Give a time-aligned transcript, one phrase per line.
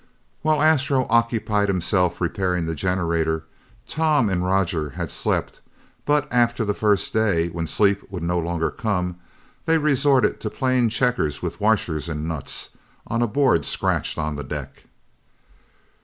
[0.41, 3.43] While Astro occupied himself repairing the generator,
[3.87, 5.61] Tom and Roger had slept,
[6.07, 9.17] but after the first day, when sleep would no longer come,
[9.67, 12.71] they resorted to playing checkers with washers and nuts
[13.05, 14.85] on a board scratched on the deck.